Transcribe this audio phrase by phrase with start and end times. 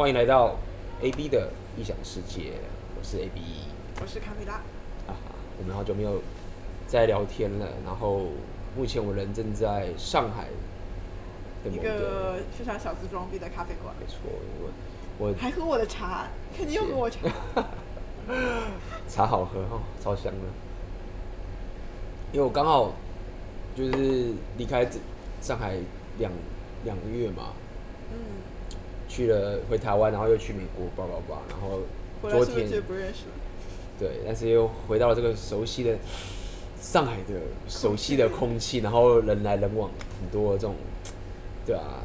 [0.00, 0.56] 欢迎来到
[1.02, 2.52] AB 的异想世界，
[2.98, 3.38] 我是 AB，
[4.00, 4.54] 我是卡米拉。
[5.06, 5.14] 啊，
[5.58, 6.22] 我们好久没有
[6.86, 7.68] 在聊天了。
[7.84, 8.22] 然后
[8.74, 10.46] 目前我人正在上海
[11.62, 13.94] 的某一个非常小资装逼的咖啡馆。
[14.00, 14.16] 没错，
[15.18, 17.28] 我我还喝我的茶，肯定又喝我茶。
[19.06, 20.40] 茶好喝哦，超香的。
[22.32, 22.94] 因为我刚好
[23.76, 24.88] 就是离开
[25.42, 25.76] 上海
[26.18, 26.32] 两
[26.84, 27.52] 两个月嘛。
[28.10, 28.48] 嗯。
[29.10, 31.80] 去了回台湾，然后又去美国，叭叭叭，然后
[32.22, 33.24] 昨天是是不认识
[33.98, 35.98] 对，但是又回到了这个熟悉的
[36.80, 40.76] 上海的熟悉的空气，然后人来人往，很多这种，
[41.66, 42.00] 对啊，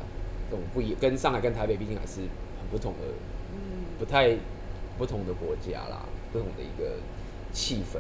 [0.50, 3.06] 这种不一跟上海跟台北毕竟还是很不同的，
[3.54, 4.36] 嗯，不太
[4.98, 6.02] 不同的国家啦，
[6.34, 6.96] 不同的一个
[7.54, 8.00] 气氛。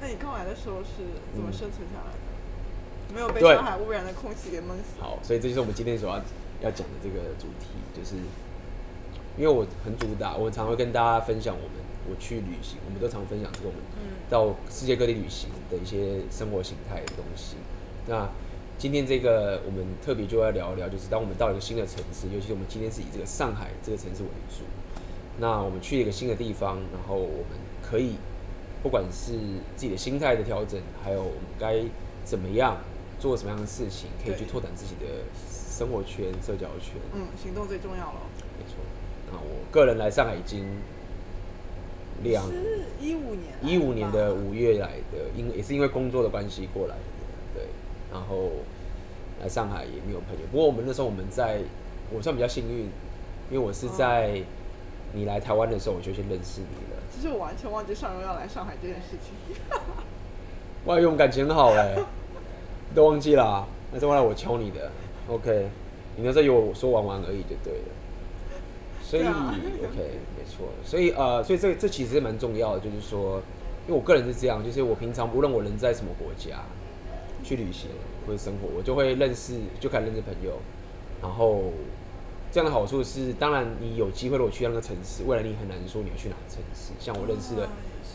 [0.00, 1.02] 那你刚来的时候是
[1.34, 3.10] 怎么生存下来的？
[3.10, 5.00] 嗯、没有被上海污染的空气给闷死。
[5.00, 6.22] 好，所以这就是我们今天所要。
[6.60, 8.16] 要讲的这个主题，就是
[9.36, 13.80] 因为我很主打，我常会跟大家分享我们我去旅行，我们都常分享这个我们
[14.30, 17.56] 到世界各地旅行的一些生活形态的东西。
[18.06, 18.28] 那
[18.76, 24.64] 今天这个我们特别就要聊一聊，就是当我们到一个新的城市，尤其是我们今天是以这个上海这个城市为主，
[25.38, 28.16] 那我们去一个新的地方，然后我们可以
[28.82, 29.32] 不管是
[29.76, 31.82] 自己的心态的调整，还有我们该
[32.24, 32.76] 怎么样
[33.18, 35.06] 做什么样的事情，可以去拓展自己的。
[35.74, 38.20] 生活圈、社交圈，嗯，行动最重要了。
[38.56, 38.76] 没错，
[39.32, 40.64] 那我个人来上海已经
[42.22, 42.44] 两
[43.00, 47.02] 一五年，一五年的五月来的，因也是因为工作的关系过来的，
[47.54, 47.64] 对。
[48.12, 48.52] 然后
[49.42, 51.58] 来上海也没有朋友，不过我们那时候我们在，
[52.12, 52.84] 我算比较幸运，
[53.50, 54.40] 因为我是在
[55.12, 57.02] 你来台湾的时候我就先认识你了。
[57.12, 59.56] 其实我完全忘记上周要来上海这件事情。
[60.86, 61.96] 哇，我们感情很好哎，
[62.94, 64.90] 都忘记了啊，那是后来我敲你的。
[65.28, 65.68] OK，
[66.16, 67.88] 你那时候有我说玩玩而已就对了，
[69.02, 69.96] 所以 OK
[70.36, 73.42] 没错，所以呃，所以这这其实蛮重要的，就是说，
[73.88, 76.62] 因为我个人是这样，就是我平常无论我人在什么国家
[77.42, 77.88] 去旅行
[78.26, 80.52] 或者生活，我就会认识，就开始认识朋友，
[81.22, 81.72] 然后
[82.52, 87.66] 这样的好处是，当然你有机会如果去那个城市，未来你很难说你要去哪个城市，像我认识的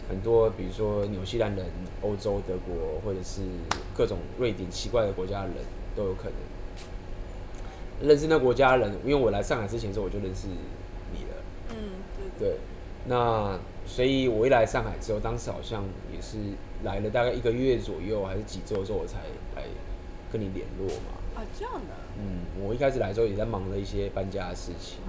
[0.10, 1.66] 很多，比如说纽西兰人、
[2.02, 3.42] 欧洲、德国，或者是
[3.96, 5.58] 各种瑞典奇怪的国家的人
[5.96, 6.34] 都有可能。
[8.02, 11.44] 认识那国家人，因为我来上海之前的时候我就认识你了。
[11.70, 11.76] 嗯，
[12.40, 12.50] 对。
[12.50, 12.58] 对，
[13.06, 15.84] 那所以，我一来上海之后，当时好像
[16.14, 16.38] 也是
[16.84, 19.20] 来了大概一个月左右，还是几周之后，我才
[19.56, 19.64] 来
[20.32, 21.12] 跟你联络嘛。
[21.36, 21.94] 啊，这样的。
[22.18, 25.00] 嗯，我一开始来的时候也在忙着一些搬家的事情。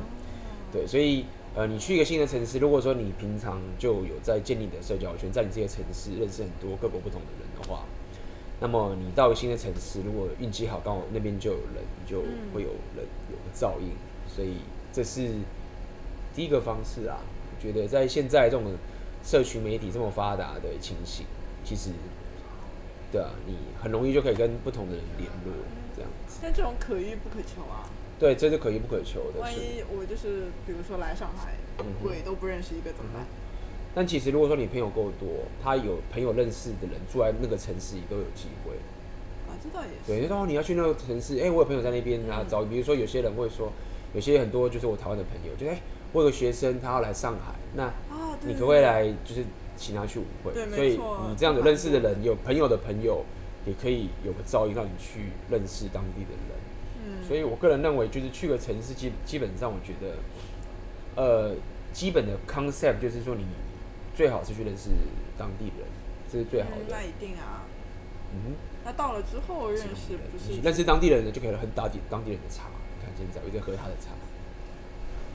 [0.73, 1.25] 对，所以
[1.55, 7.85] 呃，你去一个新的城市，如果说你平常就有在建立你的社交圈，在你这个城市认识很多各国不同的人的话。
[8.61, 12.21] 那么你到新的城市，如果运气好，刚好那边就有人，你就
[12.55, 13.89] 会有人有个照应，
[14.29, 14.59] 所以
[14.93, 15.29] 这是
[16.35, 17.19] 第一个方式啊。
[17.53, 18.73] 我觉得在现在这种
[19.25, 21.27] 社群媒体这么发达的情形，
[21.65, 21.91] 其实，
[23.11, 25.53] 对啊，你很容易就可以跟不同的人联络，
[25.97, 26.39] 这样子。
[26.41, 27.91] 但这种可遇不可求啊。
[28.21, 29.41] 对，这是可遇不可求的。
[29.41, 31.55] 万一我就是，比如说来上海，
[32.03, 33.25] 鬼都不认识一个怎么办？
[33.95, 35.27] 但其实，如果说你朋友够多，
[35.65, 38.75] 他有朋友认识的人住在那个城市里都有机会。
[39.49, 40.21] 啊，这倒也是。
[40.21, 43.73] 对，然后你要去那个城市，哎、欸，我有朋友在那边啊，找，比如说有些人会说，
[44.15, 45.83] 有些很多就是我台湾的朋友，就哎、欸，
[46.13, 47.91] 我有个学生他要来上海，那
[48.47, 49.43] 你可不可以来，就是
[49.77, 50.53] 请他去舞会？
[50.53, 53.25] 对，所以你这样子认识的人，有朋友的朋友，
[53.67, 56.61] 也可以有个照应，让你去认识当地的人。
[57.05, 57.25] 嗯。
[57.27, 60.17] 所以我个人认为，就是去个城市基基本上，我觉得，
[61.17, 61.55] 呃，
[61.93, 63.45] 基本的 concept 就是说你。
[64.13, 64.91] 最好是去认识
[65.39, 65.87] 当地人，
[66.31, 66.77] 这是最好的。
[66.77, 67.63] 嗯、那一定啊。
[68.35, 68.55] 嗯。
[68.85, 70.61] 那到了之后认识不是？
[70.61, 72.65] 认识当地人呢，就可以喝当地当地人的茶。
[72.99, 74.11] 你看现在我在喝他的茶，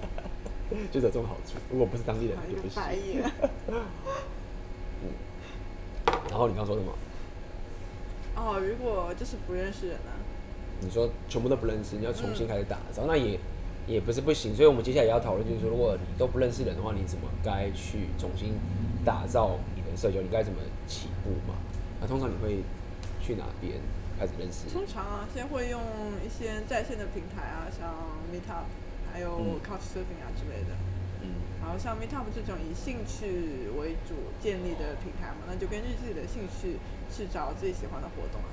[0.91, 1.57] 就有这种好处。
[1.71, 2.83] 如果不是当地人就不行。
[5.01, 5.09] 嗯。
[6.29, 6.93] 然后你刚说什么？
[8.35, 10.11] 哦，如果就是不认识人呢？
[10.81, 13.39] 你说全部都不认识，你要重新开始打造，嗯、那也。
[13.85, 18.57] 也不是不行，所以我们接下来也要讨论，就是说，如果你都不认识人的话，你怎么该去重新
[19.05, 20.17] 打造你的社交？
[20.25, 20.57] 你该怎么
[20.87, 21.53] 起步嘛？
[22.01, 22.65] 那通常你会
[23.21, 23.77] 去哪边
[24.17, 24.65] 开始认识？
[24.73, 25.79] 通常啊，先会用
[26.25, 27.93] 一些在线的平台啊，像
[28.33, 28.65] Meetup，
[29.13, 30.73] 还有 Couchsurfing 啊之类的。
[31.21, 31.37] 嗯。
[31.61, 36.81] 然后像 Meetup 这种以兴趣为主建立的平台嘛，那就根据自己的兴趣
[37.13, 38.49] 去找自己喜欢的活动啊。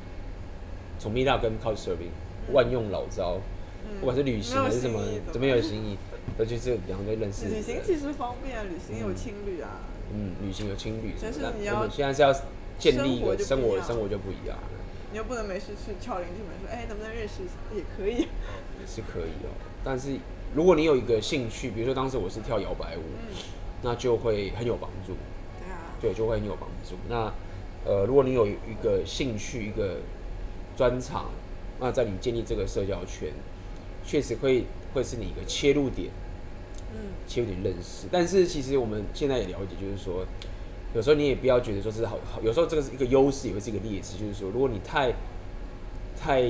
[1.03, 2.15] 从 Meetup 跟 Couchsurfing
[2.53, 3.41] 万用老招。
[3.99, 5.01] 不管是旅行还是什么，
[5.33, 5.99] 怎么有心意，
[6.39, 7.47] 都去这两个认识。
[7.47, 9.81] 旅行其实方便，旅行有情侣啊。
[10.15, 11.13] 嗯，旅行有青旅。
[11.21, 12.33] 但是你要现在是要
[12.79, 14.57] 建立一个生活，生活就不一样。
[15.11, 17.53] 你又不能没事去敲邻居门说，哎，能不能认识一下？
[17.75, 18.23] 也可以。
[18.23, 19.51] 也是可以哦，
[19.85, 20.17] 但是
[20.55, 23.37] 如果你有一个兴趣，比如说当时我是跳摇摆舞，嗯、
[23.83, 25.15] 那就会很有帮助。
[25.59, 26.97] 对啊，对，就会很有帮助。
[27.09, 27.33] 那
[27.85, 29.97] 呃，如果你有一个兴趣，一个
[30.77, 31.31] 专长，
[31.81, 33.33] 那在你建立这个社交圈，
[34.05, 34.65] 确实会
[34.95, 36.11] 会是你一个切入点。
[36.93, 38.07] 嗯，切入点认识。
[38.11, 40.27] 但是其实我们现在也了解，就是说，
[40.95, 44.19] 有时候你也不要觉得说是好好，有时候这个是一个优势，也会是一个劣势。
[44.19, 45.13] 就是说，如果你太
[46.21, 46.41] 太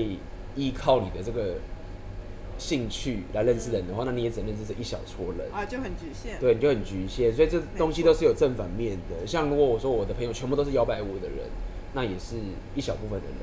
[0.55, 1.57] 依靠你的这个。
[2.59, 6.39] 兴趣来认识人的话，那你也只能认识这一小撮人啊，就很局限。
[6.39, 9.27] 对，你就很局限，所以这东西都是有正反面的。
[9.27, 11.39] 像如果我说我的朋友全部都是摇摆舞的人，
[11.95, 12.37] 那也是
[12.77, 13.37] 一小部分的人，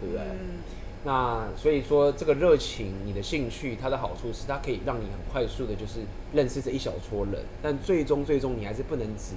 [0.00, 0.22] 对不对？
[0.22, 0.62] 嗯。
[1.06, 6.00] 那所以说，这个热情，你的兴趣，它的好处是它可以让你很快速的，就是
[6.32, 7.42] 认识这一小撮人。
[7.62, 9.34] 但最终，最终你还是不能只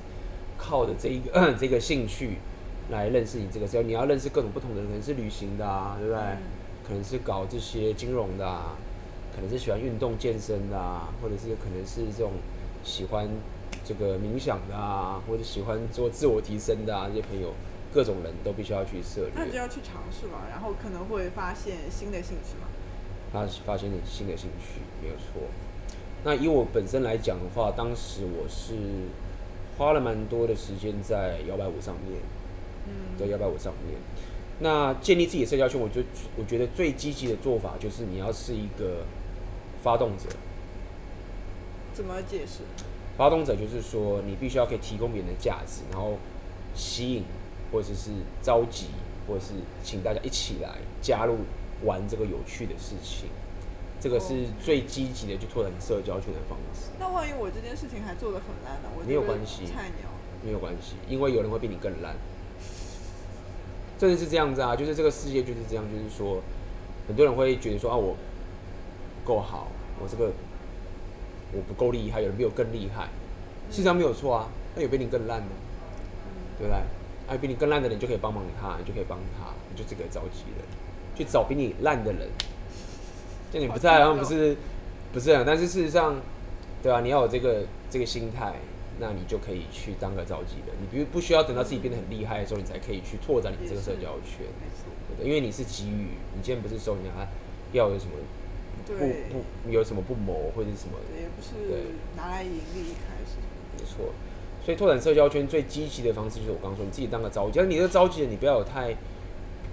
[0.57, 2.37] 靠着这一个 这个兴趣
[2.89, 3.67] 来认识你这个。
[3.67, 6.21] 只要你要认识各种不同的人，可能是旅行的啊，对不对？
[6.21, 6.37] 嗯。
[6.87, 8.77] 可能是搞这些金融的啊。
[9.35, 12.31] 可能是喜欢运动健身的啊，或者是可能是这种
[12.83, 13.29] 喜欢
[13.85, 17.53] 这个冥想的啊，或者喜欢做自我提升的啊，这些朋友，
[17.93, 19.31] 各种人都必须要去涉猎。
[19.35, 22.67] 那就要去尝试嘛，然后可能会发现新的兴趣嘛。
[23.31, 25.47] 发发现新的兴趣没有错。
[26.23, 28.75] 那以我本身来讲的话，当时我是
[29.77, 32.19] 花了蛮多的时间在摇摆舞上面，
[32.87, 33.99] 嗯，在摇摆舞上面。
[34.59, 36.03] 那建立自己的社交圈，我觉
[36.37, 39.05] 我觉得最积极的做法就是你要是一个。
[39.83, 40.27] 发动者
[41.93, 42.63] 怎么解释？
[43.15, 46.17] 发动者就是说，你必须要可以提供别人的价值，然后
[46.73, 47.23] 吸引
[47.71, 48.11] 或者是
[48.41, 48.87] 召集，
[49.27, 49.53] 或者是
[49.83, 51.37] 请大家一起来加入
[51.83, 53.29] 玩这个有趣的事情。
[53.99, 56.91] 这个是最积极的去拓展社交圈的方式。
[56.99, 58.89] 那万一我这件事情还做的很烂呢？
[58.95, 60.07] 我没有关系，菜鸟
[60.45, 62.15] 没有关系，因为有人会比你更烂。
[63.97, 66.43] 真的是这样子啊，就是这个世界就是这样，就是说，
[67.07, 68.15] 很多人会觉得说啊，我
[69.25, 69.67] 够好。
[69.99, 70.31] 我这个
[71.51, 73.05] 我不够厉害，有人比我更厉害，
[73.71, 74.47] 事实上没有错啊。
[74.75, 75.47] 那有比你更烂的，
[76.59, 76.79] 对不对？
[77.27, 80.65] 哎、啊，比你更烂的人就可以帮忙他，你就可以帮他，你就这个着急人，
[81.15, 82.27] 去找比你烂的人。
[83.51, 84.55] 就你不在，好像不是
[85.13, 85.43] 不是啊。
[85.45, 86.15] 但是事实上，
[86.81, 87.01] 对、啊？
[87.01, 88.53] 你要有这个这个心态，
[88.99, 90.75] 那你就可以去当个着急人。
[90.81, 94.45] 你比如不需要等到自己变得很厉害的时候，你才可以去拓展你这个社交圈，
[95.17, 97.11] 对，因为你是给予，你今天不是说人家
[97.73, 98.11] 要有什么。
[98.87, 103.35] 不不有什么不谋或者什么的，也不是拿来盈利一开始。
[103.77, 104.13] 没错，
[104.67, 108.93] 所以拓展社交圈最积极的方式就是我刚刚说，你自己当个召集，但你这个召集人，你不要有太，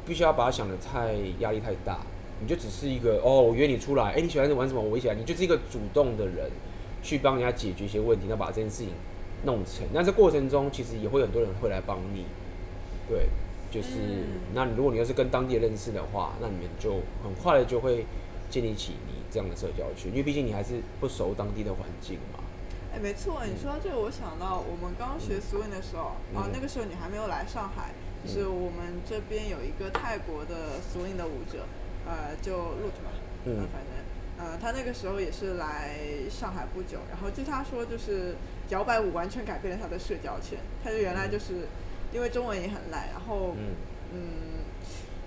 [0.06, 1.98] 必须要把它想的太压力太大，
[2.40, 6.48] 你就只是一个哦，我约你出来，哎，你喜欢玩什么，我一起来，你就是一个主动的人，
[7.02, 8.90] 去帮人家解决一些问题，那把这件事情
[9.44, 9.84] 弄成。
[9.92, 12.26] 那这过程中其实也会很多人会来帮你，
[13.08, 13.26] 对，
[13.72, 18.06] 就是、嗯、那如果你要是跟当地人认识的话，那你们就很快的就会。
[18.50, 22.38] 建立起你这样的社交圈，因为毕竟你还是不熟当地的环境嘛。
[22.94, 27.90] 哎、欸，没错，你说到这个，我想到我们刚学 swing 的时候，嗯、啊，那个时候你还没有来上海，
[28.22, 31.66] 嗯、就是我们这边有一个泰国的 swing 的舞者，
[32.06, 33.10] 呃，就 Root 嘛，
[33.46, 35.98] 嗯，反正，呃，他那个时候也是来
[36.30, 38.36] 上海不久，然后据他说，就是
[38.68, 41.66] 摇摆舞完全改变了他的社交圈，他就原来就是
[42.12, 43.74] 因为中文也很烂，然后，嗯，
[44.14, 44.20] 嗯，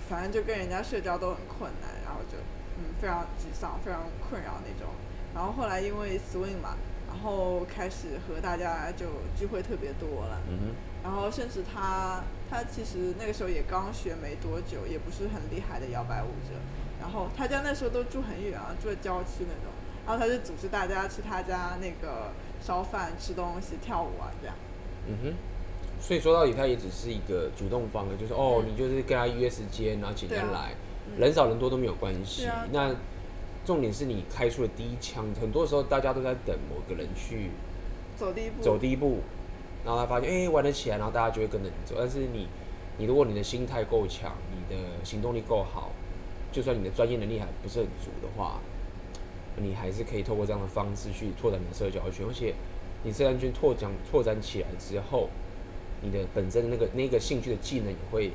[0.08, 2.38] 反正就跟人家社交都很困难，然后就。
[2.80, 4.94] 嗯，非常沮丧，非常困扰那种。
[5.34, 6.76] 然后后来因为 swing 嘛，
[7.08, 10.40] 然后开始和大家就聚会特别多了。
[11.02, 16.54] 然后甚至他他其实那个时候也刚学没多久，也不是很厉害的摇摆舞者。
[17.00, 19.72] 然后他家那时候都住很远啊，住在郊区那种。
[20.06, 24.56] 然后他就组织大家去他家那个烧饭、吃东西、跳舞啊这样。
[25.06, 25.34] 嗯哼。
[26.00, 30.74] 所以说到底，他也只是一个主动方的，就是哦，你就是跟他约时间，然后请他来。
[31.16, 32.46] 人少人多都没有关系。
[32.46, 32.94] 啊、那
[33.68, 37.50] 重点是你开出了第一枪，很多时候大家都在等某个人去
[38.16, 39.18] 走第一步，走第一步，
[39.84, 41.96] 然后他发现哎、欸、玩得起来，然后大家就会跟着你走。
[41.98, 42.46] 但是你，
[42.96, 45.90] 你如果你的心态够强，你的行动力够好，
[46.50, 48.58] 就算你的专业能力还不是很足的话，
[49.56, 52.26] 你还是可以透过这样的方式去拓展你的社交圈。
[52.26, 52.54] 而且
[53.02, 55.28] 你社交圈拓展拓展起来之后，
[56.00, 58.30] 你的本身的那个那个兴趣的技能也会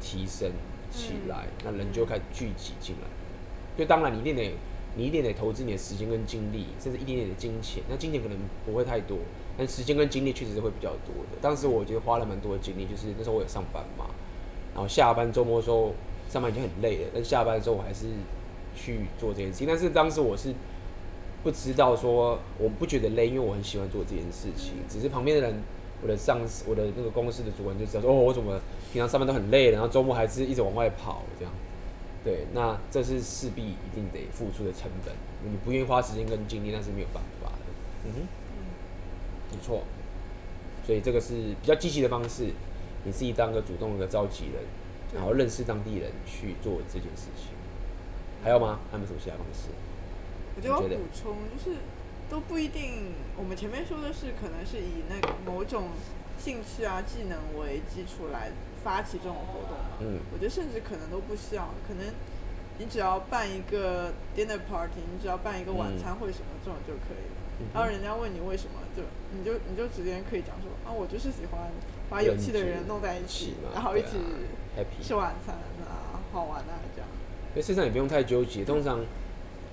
[0.00, 0.50] 提升。
[0.90, 3.08] 起来，那人就开始聚集进来。
[3.78, 4.52] 就当然，你一定得，
[4.96, 7.82] 你一定得投资你的时间跟精力，甚至一点点的金钱。
[7.88, 9.18] 那金钱可能不会太多，
[9.56, 11.38] 但时间跟精力确实是会比较多的。
[11.40, 14.06] 当时我觉得花了蛮多的精力，就是那时候我有上班嘛，
[14.74, 15.92] 然后下班周末的时候
[16.28, 18.06] 上班已经很累了，但下班的时候我还是
[18.76, 19.66] 去做这件事情。
[19.66, 20.54] 但是当时我是
[21.42, 25.54] 不知道说，我不觉得累，因为我很喜欢做这件事情，只是旁边的人。
[26.04, 28.58] 我的上司，我的那个公司的主管就知道说，哦，我怎么
[28.92, 31.54] 平常上班都很累，然后周末还是一直往外跑这样。
[32.24, 35.14] 对，那这是势必一定得付出的成本。
[35.44, 37.64] 你不愿意花时间跟精力，那是没有办法的。
[38.04, 38.26] 嗯哼，
[39.50, 39.82] 没错。
[40.86, 42.52] 所以这个是比较积极的方式，
[43.04, 44.62] 你自己当个主动的召集人，
[45.14, 47.54] 然后认识当地人去做这件事情。
[48.44, 48.80] 还有吗？
[48.90, 49.68] 还有没有什么其他方式？
[50.54, 51.78] 我觉得我补充就是
[52.28, 53.14] 都不一定。
[53.36, 55.88] 我们前面说的是可能是以那个某种
[56.42, 58.50] 兴趣啊、技能为基础来
[58.82, 59.94] 发起这种活动嘛。
[60.00, 60.18] 嗯。
[60.32, 62.04] 我觉得甚至可能都不需要，可能
[62.78, 67.38] 你只要办一个 dinner party，你只要办一个晚餐会什么这种就可以了。
[67.60, 67.66] 嗯。
[67.72, 71.70] 然后人家问你为什么，就你就你就直接可以讲说啊，我就是喜欢
[72.10, 74.18] 把有趣的人弄在一起，然后一起
[75.00, 75.54] 吃晚餐
[75.86, 77.08] 啊，好玩啊这样。
[77.54, 78.64] 所以事实上也不用太纠结。
[78.64, 78.98] 通常，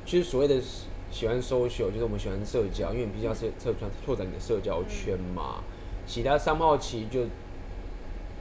[0.05, 0.61] 其实所谓的
[1.09, 5.63] 喜欢 social，就是我们喜欢社交，因为你必须要是拓展拓展你的社交圈嘛。
[6.09, 7.21] 其他商贸期就，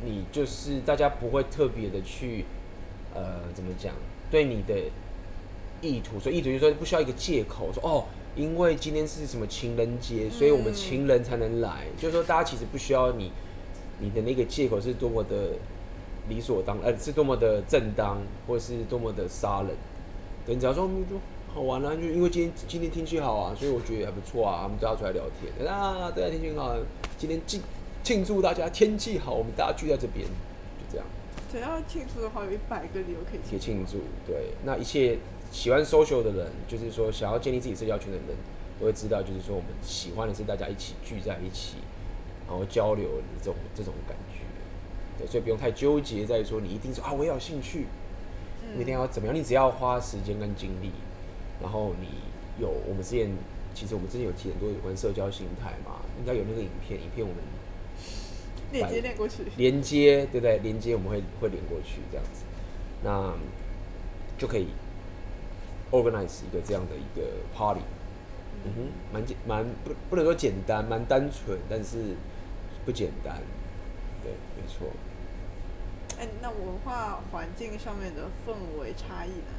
[0.02, 2.46] 你就是大家不会特别的去，
[3.14, 3.92] 呃，怎么讲？
[4.30, 4.74] 对你的
[5.82, 11.84] 意图，所以意图就是说不需要一个借口说哦，因为今天是什么情人节，所以我们情人才能来。
[11.98, 13.30] 就是说大家其实不需要你，
[14.00, 15.52] 你的那个借口是多么的。
[16.28, 19.70] 理所当然，呃，是多么的正当，或者是多么的杀人。
[20.44, 21.16] 对，你只要说，就
[21.54, 26.76] 好玩啊，就因为今天今天天气好啊，所以我觉得还不错啊，我们大家出来聊天啊，对啊，天气很好，
[27.18, 27.60] 今天庆
[28.04, 31.06] 庆祝大家天气好，我们大家聚在这边，就这样。
[31.52, 33.50] 想要庆祝的话，有一百个理由可以庆祝。
[33.50, 35.18] 可以庆祝，对，那一切
[35.50, 38.36] 喜欢 social 的人，就是说想要建立自己社交圈的人，
[38.78, 41.78] 都会知道，就是说我们喜欢的是大家一起聚在一起，
[42.46, 44.38] 然后交流的这种这种感觉。
[45.18, 47.86] 对，所以不用太纠结在说你一定说啊，我也有兴趣，
[48.76, 49.34] 你一定要怎么样？
[49.34, 50.92] 你只要花时间跟精力，
[51.60, 52.06] 然后你
[52.62, 53.28] 有我们之前
[53.78, 57.40] 其实我们之前有提很多有关社交心态嘛，应该有那个影片，影片我们
[58.72, 60.58] 连接连过去，连接对不对？
[60.58, 62.42] 连接我们会会连过去这样子，
[63.04, 63.32] 那
[64.36, 64.66] 就可以
[65.92, 67.82] organize 一个这样的一个 party，
[68.64, 72.16] 嗯哼，蛮简蛮不不能说简单，蛮单纯，但是
[72.84, 73.36] 不简单，
[74.24, 74.88] 对，没错。
[76.18, 79.54] 哎，那文化环境上面的氛围差异呢？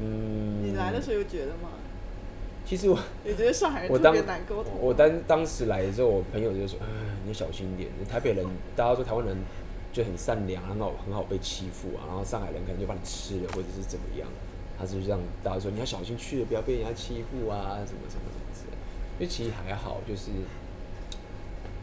[0.00, 1.70] 嗯，你来的时候有觉得吗？
[2.70, 2.96] 其实我，
[3.26, 4.72] 你觉得上海人特别难沟通？
[4.80, 6.86] 我当当时来的时候，我朋友就说：“哎，
[7.26, 7.90] 你小心一点。
[8.08, 8.46] 台北人，
[8.76, 9.36] 大家说台湾人
[9.92, 12.06] 就很善良，很好，很好被欺负啊。
[12.06, 14.28] 然后上海人可能就把你吃了，或者是怎么样。
[14.78, 18.78] 他是这样，大家说你要小心去了，不要被人家欺负啊，什么什么什么之类的。
[19.18, 20.30] 因为其实还好，就是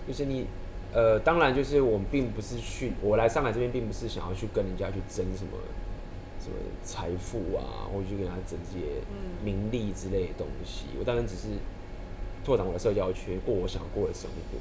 [0.08, 0.46] 就是你。”
[0.94, 5.52] 呃，当然，就是我们并不是去，我来上海这边并不是想要去跟人家去争什么
[6.48, 8.86] 什么财富啊，或者去跟人家争这些
[9.44, 10.86] 名利之类的东西。
[10.98, 11.50] 我当然只是
[12.46, 14.58] 拓展我的社交圈，过我想过的生活。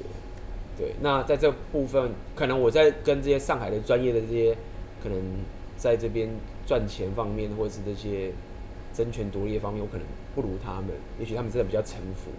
[0.77, 4.55] 对，那在这部分，可能我在跟这些上海的专业的这些，
[5.01, 5.17] 可能
[5.77, 6.29] 在这边
[6.67, 8.31] 赚钱方面，或者是这些
[8.93, 10.89] 争权夺利方面，我可能不如他们。
[11.17, 12.29] 也许他们真的比较臣服。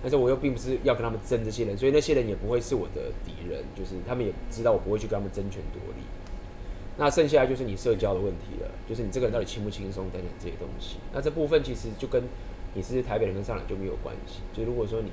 [0.00, 6.04] 但是我又并不是要跟他们争这些人，所以那些人也不会是我的敌人，就是他们也知道我不会去跟他们争权夺利。
[6.98, 10.96] 那剩下就是你社交的问题了，就是你这个人到底轻不轻松等等这些东西。
[11.12, 12.22] 那这部分其实就跟
[12.74, 14.40] 你是台北人跟上海就没有关系。
[14.52, 15.10] 就如果说你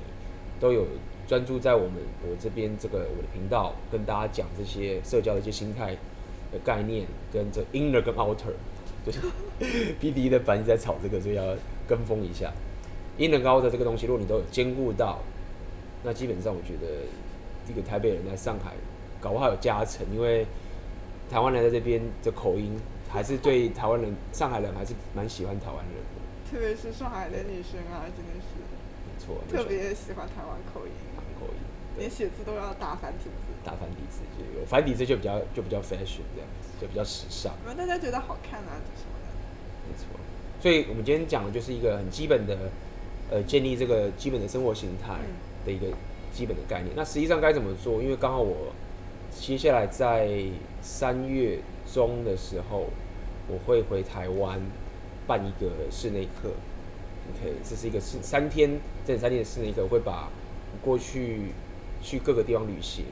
[0.58, 0.84] 都有
[1.28, 5.94] 专注在我们我这边这个我的频道跟大家讲这些社交的一些心态
[6.50, 8.52] 的概念，跟这 inner 跟 outer，
[9.04, 9.20] 就是
[10.00, 11.54] PD 的版一直在吵这个，所以要
[11.86, 12.52] 跟风一下。
[13.18, 15.20] inner 跟 outer 这个东西，如果你都有兼顾到，
[16.02, 17.02] 那基本上我觉得
[17.66, 18.72] 这个台北人在上海
[19.20, 20.44] 搞不好有加成，因为
[21.30, 22.78] 台湾人在这边的口音
[23.08, 26.50] 还是对台湾人、上海人还是蛮喜欢台湾人的。
[26.50, 28.56] 特别是上海的女生啊，真的是
[29.06, 31.60] 没错，特别喜欢台湾口音，台湾口音，
[31.98, 39.26] 连写字都要打繁体字，打繁体字就有繁体字就比较就比较 fashion 这样子，就比较时尚，因为大家觉得好看啊，什么的。
[39.88, 40.06] 没错，
[40.60, 42.56] 所以我们今天讲的就是一个很基本的。
[43.28, 45.16] 呃，建立这个基本的生活形态
[45.64, 45.88] 的一个
[46.32, 46.94] 基本的概念。
[46.94, 48.00] 那实际上该怎么做？
[48.00, 48.72] 因为刚好我
[49.30, 50.28] 接下来在
[50.82, 51.58] 三月
[51.92, 52.86] 中的时候，
[53.48, 54.60] 我会回台湾
[55.26, 56.50] 办一个室内课。
[57.30, 60.28] OK，这是一个是三天，这三天的室内课，我会把
[60.82, 61.52] 过去
[62.02, 63.04] 去各个地方旅行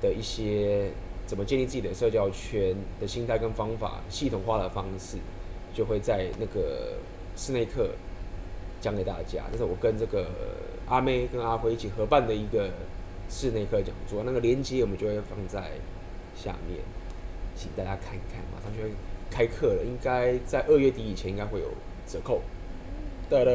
[0.00, 0.90] 的一些
[1.26, 5.18] 怎么建立自己的社交圈的心态跟方法，系统化的方式，
[5.74, 6.94] 就会在那个
[7.36, 7.90] 室内课。
[8.80, 10.26] 讲给大家，这是我跟这个
[10.88, 12.68] 阿妹跟阿辉一起合办的一个
[13.32, 15.70] 室内课讲座，那个链接我们就会放在
[16.36, 16.78] 下面，
[17.56, 18.42] 请大家看一看。
[18.54, 18.90] 马上就会
[19.30, 21.68] 开课了，应该在二月底以前应该会有
[22.06, 22.42] 折扣。
[23.30, 23.50] 哒哒，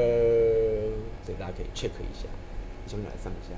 [1.24, 2.28] 所以大家可以 check 一下，
[2.84, 3.54] 你想不想来上一下？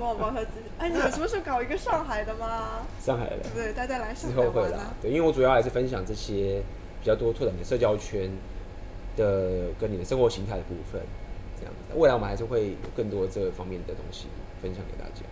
[0.00, 0.66] 帮我报下自己。
[0.78, 2.86] 哎，你们什么时候搞一个上海的吗？
[2.98, 3.36] 上海的。
[3.54, 4.94] 对，大家来上海之后会啦。
[5.02, 6.62] 对，因为我主要还是分享这些
[7.00, 8.30] 比较多拓展你的社交圈
[9.16, 11.02] 的跟你的生活形态的部分，
[11.64, 11.94] 这样子。
[11.96, 14.26] 未来我们还是会有更多这方面的东西
[14.60, 15.22] 分享给大家。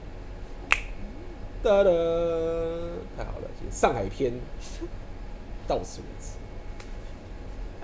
[1.63, 1.91] 哒哒，
[3.17, 4.33] 太好了，上海篇
[5.69, 6.33] 到此为止。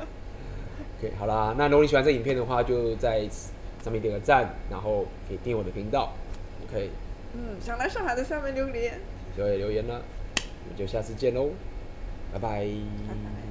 [0.98, 3.28] OK，好啦，那如果你喜欢这影片的话，就在
[3.84, 6.12] 上面点个赞，然后可以订阅我的频道。
[6.66, 6.90] OK。
[7.34, 9.00] 嗯，想来上海的下面留言。
[9.36, 10.02] 对，留言了，
[10.64, 11.50] 我们就下次见喽，
[12.32, 12.48] 拜拜。
[12.58, 13.47] 拜拜。